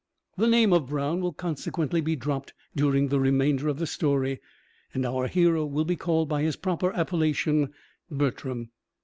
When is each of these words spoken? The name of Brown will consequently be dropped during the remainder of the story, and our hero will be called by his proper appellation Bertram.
The 0.35 0.47
name 0.47 0.73
of 0.73 0.87
Brown 0.87 1.21
will 1.21 1.31
consequently 1.31 2.01
be 2.01 2.15
dropped 2.15 2.55
during 2.75 3.09
the 3.09 3.19
remainder 3.19 3.67
of 3.67 3.77
the 3.77 3.85
story, 3.85 4.39
and 4.95 5.05
our 5.05 5.27
hero 5.27 5.63
will 5.63 5.85
be 5.85 5.95
called 5.95 6.27
by 6.27 6.41
his 6.41 6.55
proper 6.55 6.91
appellation 6.93 7.71
Bertram. 8.09 8.71